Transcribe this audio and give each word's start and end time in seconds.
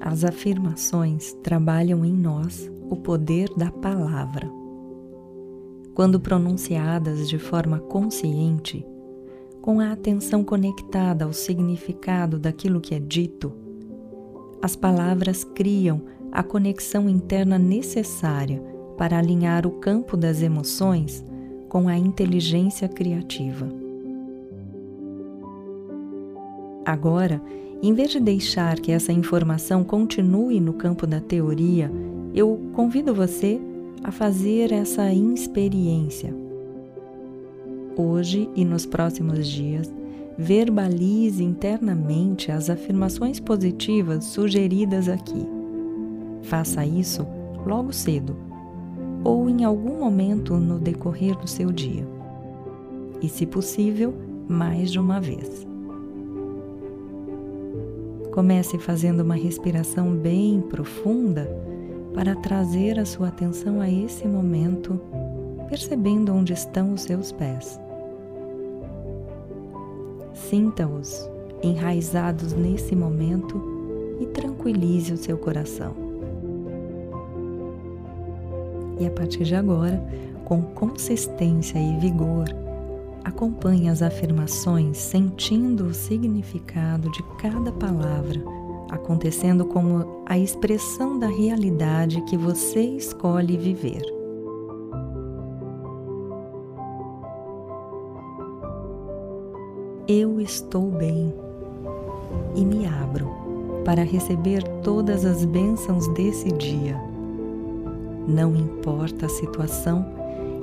As 0.00 0.24
afirmações 0.24 1.34
trabalham 1.42 2.02
em 2.02 2.14
nós 2.14 2.70
o 2.88 2.96
poder 2.96 3.48
da 3.56 3.70
palavra. 3.70 4.50
Quando 5.94 6.18
pronunciadas 6.18 7.28
de 7.28 7.38
forma 7.38 7.78
consciente, 7.78 8.86
com 9.60 9.80
a 9.80 9.92
atenção 9.92 10.42
conectada 10.42 11.26
ao 11.26 11.32
significado 11.34 12.38
daquilo 12.38 12.80
que 12.80 12.94
é 12.94 12.98
dito, 12.98 13.52
as 14.62 14.74
palavras 14.74 15.44
criam 15.44 16.02
a 16.32 16.42
conexão 16.42 17.06
interna 17.06 17.58
necessária 17.58 18.62
para 18.96 19.18
alinhar 19.18 19.66
o 19.66 19.72
campo 19.72 20.16
das 20.16 20.40
emoções 20.40 21.22
com 21.68 21.86
a 21.86 21.98
inteligência 21.98 22.88
criativa. 22.88 23.68
Agora, 26.84 27.42
em 27.88 27.94
vez 27.94 28.10
de 28.10 28.20
deixar 28.20 28.78
que 28.80 28.92
essa 28.92 29.12
informação 29.12 29.84
continue 29.84 30.60
no 30.60 30.72
campo 30.72 31.06
da 31.06 31.20
teoria, 31.20 31.90
eu 32.34 32.60
convido 32.72 33.14
você 33.14 33.60
a 34.02 34.10
fazer 34.10 34.72
essa 34.72 35.12
experiência 35.12 36.44
Hoje 37.96 38.50
e 38.56 38.64
nos 38.64 38.84
próximos 38.84 39.46
dias, 39.46 39.92
verbalize 40.36 41.44
internamente 41.44 42.50
as 42.50 42.68
afirmações 42.68 43.38
positivas 43.38 44.24
sugeridas 44.24 45.08
aqui. 45.08 45.46
Faça 46.42 46.84
isso 46.84 47.24
logo 47.64 47.92
cedo 47.92 48.36
ou 49.22 49.48
em 49.48 49.62
algum 49.62 50.00
momento 50.00 50.56
no 50.56 50.80
decorrer 50.80 51.38
do 51.38 51.46
seu 51.46 51.70
dia. 51.70 52.04
E, 53.22 53.28
se 53.28 53.46
possível, 53.46 54.12
mais 54.48 54.90
de 54.90 54.98
uma 54.98 55.20
vez. 55.20 55.64
Comece 58.34 58.78
fazendo 58.80 59.20
uma 59.20 59.36
respiração 59.36 60.10
bem 60.10 60.60
profunda 60.60 61.48
para 62.12 62.34
trazer 62.34 62.98
a 62.98 63.04
sua 63.04 63.28
atenção 63.28 63.80
a 63.80 63.88
esse 63.88 64.26
momento, 64.26 65.00
percebendo 65.68 66.34
onde 66.34 66.52
estão 66.52 66.94
os 66.94 67.02
seus 67.02 67.30
pés. 67.30 67.78
Sinta-os 70.32 71.30
enraizados 71.62 72.52
nesse 72.54 72.96
momento 72.96 73.62
e 74.18 74.26
tranquilize 74.26 75.12
o 75.12 75.16
seu 75.16 75.38
coração. 75.38 75.94
E 78.98 79.06
a 79.06 79.10
partir 79.12 79.44
de 79.44 79.54
agora, 79.54 80.02
com 80.44 80.60
consistência 80.60 81.78
e 81.78 82.00
vigor, 82.00 82.63
acompanhe 83.24 83.88
as 83.88 84.02
afirmações 84.02 84.98
sentindo 84.98 85.86
o 85.86 85.94
significado 85.94 87.10
de 87.10 87.22
cada 87.38 87.72
palavra, 87.72 88.42
acontecendo 88.90 89.64
como 89.64 90.22
a 90.26 90.38
expressão 90.38 91.18
da 91.18 91.28
realidade 91.28 92.20
que 92.22 92.36
você 92.36 92.80
escolhe 92.80 93.56
viver. 93.56 94.14
eu 100.06 100.38
estou 100.38 100.90
bem 100.90 101.32
e 102.54 102.64
me 102.64 102.86
abro 102.86 103.30
para 103.84 104.04
receber 104.04 104.62
todas 104.82 105.24
as 105.24 105.44
bênçãos 105.44 106.06
desse 106.08 106.52
dia. 106.52 107.00
Não 108.28 108.54
importa 108.54 109.26
a 109.26 109.28
situação, 109.30 110.04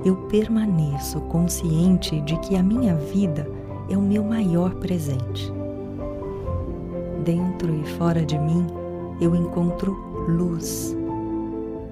eu 0.03 0.15
permaneço 0.27 1.19
consciente 1.21 2.19
de 2.21 2.37
que 2.39 2.55
a 2.55 2.63
minha 2.63 2.95
vida 2.95 3.47
é 3.89 3.97
o 3.97 4.01
meu 4.01 4.23
maior 4.23 4.73
presente. 4.75 5.51
Dentro 7.23 7.73
e 7.73 7.83
fora 7.97 8.25
de 8.25 8.37
mim, 8.37 8.65
eu 9.19 9.35
encontro 9.35 9.91
luz, 10.27 10.95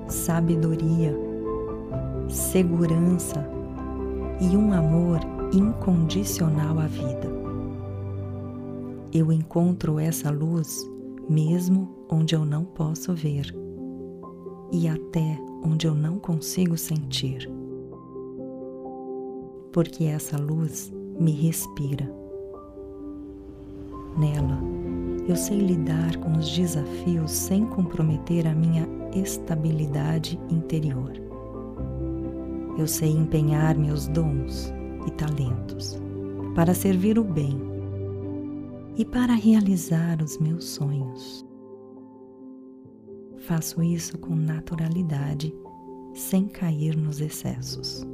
sabedoria, 0.07 1.15
segurança 2.27 3.47
e 4.42 4.55
um 4.55 4.73
amor 4.73 5.19
incondicional 5.53 6.80
à 6.80 6.87
vida 6.87 7.39
eu 9.14 9.31
encontro 9.31 9.99
essa 9.99 10.30
luz 10.30 10.87
mesmo 11.27 11.89
onde 12.09 12.36
eu 12.36 12.45
não 12.45 12.64
posso 12.64 13.14
ver 13.14 13.55
e 14.71 14.87
até 14.87 15.39
onde 15.64 15.87
eu 15.87 15.95
não 15.95 16.19
consigo 16.19 16.77
sentir. 16.77 17.58
Porque 19.71 20.05
essa 20.05 20.37
luz 20.37 20.91
me 21.19 21.31
respira. 21.31 22.09
Nela, 24.17 24.59
eu 25.27 25.35
sei 25.35 25.59
lidar 25.59 26.17
com 26.17 26.37
os 26.37 26.49
desafios 26.49 27.31
sem 27.31 27.65
comprometer 27.65 28.47
a 28.47 28.55
minha 28.55 28.87
estabilidade 29.15 30.39
interior. 30.49 31.13
Eu 32.77 32.87
sei 32.87 33.11
empenhar 33.11 33.77
meus 33.77 34.07
dons 34.07 34.73
e 35.05 35.11
talentos 35.11 36.01
para 36.55 36.73
servir 36.73 37.19
o 37.19 37.23
bem 37.23 37.59
e 38.97 39.05
para 39.05 39.33
realizar 39.33 40.21
os 40.21 40.37
meus 40.39 40.65
sonhos. 40.65 41.45
Faço 43.37 43.81
isso 43.83 44.17
com 44.17 44.36
naturalidade, 44.36 45.53
sem 46.13 46.47
cair 46.47 46.97
nos 46.97 47.21
excessos. 47.21 48.05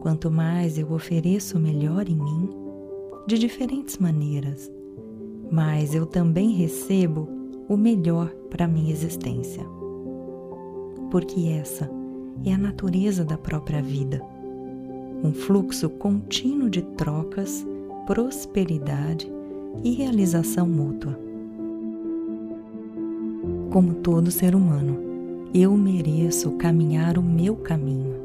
Quanto 0.00 0.30
mais 0.30 0.78
eu 0.78 0.92
ofereço 0.92 1.58
o 1.58 1.60
melhor 1.60 2.08
em 2.08 2.16
mim, 2.16 2.48
de 3.26 3.38
diferentes 3.38 3.98
maneiras, 3.98 4.70
mais 5.50 5.94
eu 5.94 6.06
também 6.06 6.52
recebo 6.52 7.28
o 7.68 7.76
melhor 7.76 8.28
para 8.50 8.68
minha 8.68 8.92
existência. 8.92 9.64
Porque 11.10 11.48
essa 11.48 11.90
é 12.44 12.52
a 12.52 12.58
natureza 12.58 13.24
da 13.24 13.36
própria 13.36 13.82
vida, 13.82 14.22
um 15.22 15.32
fluxo 15.32 15.90
contínuo 15.90 16.70
de 16.70 16.82
trocas 16.82 17.66
prosperidade 18.08 19.30
e 19.84 19.90
realização 19.90 20.66
mútua. 20.66 21.20
Como 23.70 23.96
todo 23.96 24.30
ser 24.30 24.54
humano, 24.54 24.96
eu 25.52 25.76
mereço 25.76 26.52
caminhar 26.52 27.18
o 27.18 27.22
meu 27.22 27.54
caminho. 27.54 28.17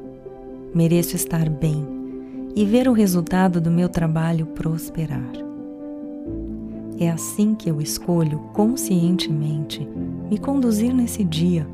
Mereço 0.73 1.15
estar 1.15 1.47
bem 1.49 1.85
e 2.55 2.65
ver 2.65 2.87
o 2.87 2.93
resultado 2.93 3.61
do 3.61 3.69
meu 3.69 3.87
trabalho 3.87 4.47
prosperar. 4.47 5.31
É 6.99 7.11
assim 7.11 7.53
que 7.53 7.69
eu 7.69 7.79
escolho 7.79 8.39
conscientemente 8.53 9.87
me 10.29 10.37
conduzir 10.37 10.93
nesse 10.93 11.23
dia, 11.23 11.67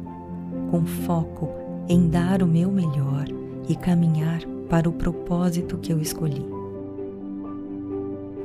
com 0.71 0.85
foco 0.85 1.49
em 1.87 2.09
dar 2.09 2.43
o 2.43 2.47
meu 2.47 2.69
melhor 2.69 3.25
e 3.67 3.75
caminhar 3.75 4.41
para 4.69 4.89
o 4.89 4.93
propósito 4.93 5.77
que 5.77 5.93
eu 5.93 5.99
escolhi. 5.99 6.45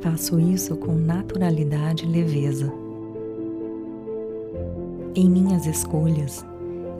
Faço 0.00 0.38
isso 0.38 0.76
com 0.76 0.92
naturalidade 0.94 2.04
e 2.04 2.08
leveza. 2.08 2.72
Em 5.14 5.28
minhas 5.28 5.66
escolhas, 5.66 6.44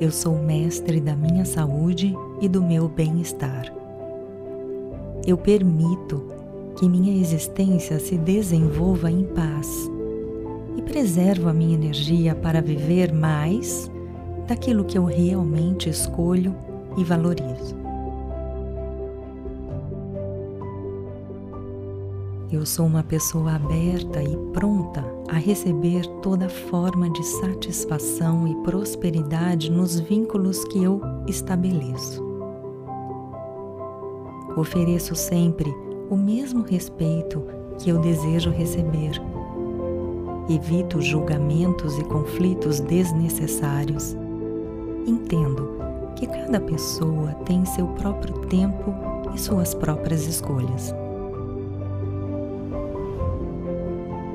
eu 0.01 0.11
sou 0.11 0.39
mestre 0.39 1.01
da 1.01 1.15
minha 1.15 1.45
saúde 1.45 2.15
e 2.41 2.49
do 2.49 2.63
meu 2.63 2.89
bem-estar. 2.89 3.73
Eu 5.27 5.37
permito 5.37 6.29
que 6.77 6.89
minha 6.89 7.21
existência 7.21 7.99
se 7.99 8.19
desenvolva 8.19 9.11
em 9.11 9.25
paz 9.25 9.69
e 10.77 10.83
preservo 10.83 11.49
a 11.49 11.53
minha 11.53 11.75
energia 11.75 12.35
para 12.35 12.61
viver 12.61 13.13
mais 13.13 13.91
daquilo 14.47 14.85
que 14.85 14.99
eu 14.99 15.05
realmente 15.05 15.89
escolho 15.89 16.55
e 16.99 17.05
valorizo. 17.05 17.84
Eu 22.55 22.65
sou 22.65 22.87
uma 22.87 23.03
pessoa 23.03 23.57
aberta 23.57 24.23
e 24.23 24.37
pronta 24.53 25.05
a 25.29 25.35
receber 25.35 26.07
toda 26.23 26.49
forma 26.49 27.11
de 27.11 27.27
satisfação 27.27 28.47
e 28.47 28.55
prosperidade 28.63 29.73
nos 29.73 29.99
vínculos 29.99 30.65
que 30.67 30.81
eu 30.81 31.01
estabeleço. 31.27 32.25
Ofereço 34.57 35.17
sempre 35.17 35.69
o 36.09 36.15
mesmo 36.15 36.63
respeito 36.63 37.43
que 37.77 37.91
eu 37.91 37.99
desejo 37.99 38.51
receber. 38.51 39.21
Evito 40.49 41.03
julgamentos 41.03 41.99
e 41.99 42.05
conflitos 42.05 42.79
desnecessários. 42.79 44.17
Entendo 45.05 45.71
que 46.15 46.29
cada 46.29 46.61
pessoa 46.61 47.33
tem 47.45 47.65
seu 47.65 47.89
próprio 47.89 48.35
tempo 48.47 48.95
e 49.35 49.41
suas 49.41 49.75
próprias 49.75 50.29
escolhas. 50.29 50.95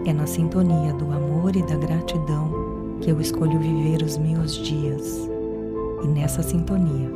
É 0.10 0.14
na 0.14 0.26
sintonia 0.26 0.92
do 0.92 1.12
amor 1.12 1.56
e 1.56 1.62
da 1.62 1.76
gratidão 1.76 2.98
que 3.00 3.12
eu 3.12 3.22
escolho 3.22 3.60
viver 3.60 4.02
os 4.02 4.18
meus 4.18 4.56
dias. 4.56 5.30
E 6.04 6.08
nessa 6.08 6.42
sintonia 6.42 7.12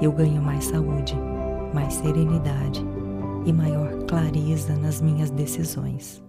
eu 0.00 0.12
ganho 0.12 0.40
mais 0.40 0.66
saúde, 0.66 1.16
mais 1.74 1.94
serenidade 1.94 2.86
e 3.44 3.52
maior 3.52 4.04
clareza 4.04 4.76
nas 4.76 5.00
minhas 5.02 5.28
decisões. 5.28 6.22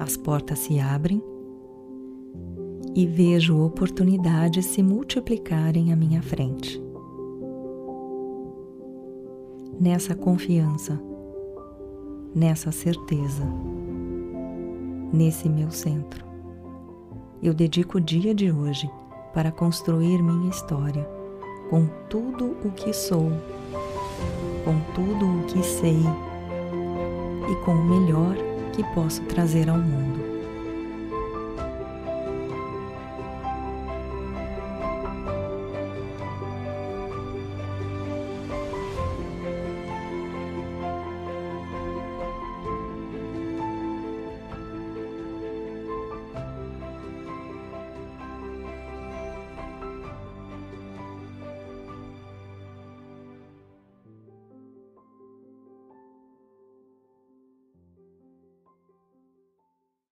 as 0.00 0.16
portas 0.16 0.58
se 0.58 0.80
abrem 0.80 1.22
e 2.92 3.06
vejo 3.06 3.64
oportunidades 3.64 4.66
se 4.66 4.82
multiplicarem 4.82 5.92
à 5.92 5.96
minha 5.96 6.20
frente. 6.20 6.82
Nessa 9.78 10.12
confiança, 10.16 11.00
nessa 12.34 12.72
certeza, 12.72 13.44
nesse 15.12 15.48
meu 15.48 15.70
centro, 15.70 16.24
eu 17.42 17.52
dedico 17.52 17.98
o 17.98 18.00
dia 18.00 18.34
de 18.34 18.50
hoje 18.50 18.90
para 19.34 19.52
construir 19.52 20.22
minha 20.22 20.48
história 20.48 21.06
com 21.68 21.86
tudo 22.08 22.56
o 22.64 22.70
que 22.70 22.92
sou, 22.92 23.30
com 24.64 24.78
tudo 24.94 25.26
o 25.26 25.44
que 25.44 25.62
sei 25.62 26.00
e 27.50 27.64
com 27.64 27.72
o 27.72 27.84
melhor 27.84 28.36
que 28.72 28.84
posso 28.94 29.22
trazer 29.24 29.68
ao 29.68 29.78
mundo. 29.78 30.31